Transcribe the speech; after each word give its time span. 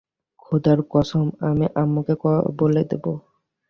খোদার 0.45 0.79
কসম, 0.91 1.25
আমি 1.49 1.65
আম্মুকে 1.81 2.15
বলে 2.59 2.81
দেব। 2.89 3.05